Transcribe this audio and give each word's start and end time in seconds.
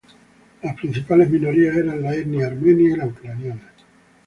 Las 0.63 0.75
principales 0.77 1.29
minorías 1.29 1.75
eran 1.77 2.01
la 2.01 2.15
etnia 2.15 2.47
armenia 2.47 2.89
y 2.89 2.95
la 2.97 3.05
ucraniana. 3.05 3.71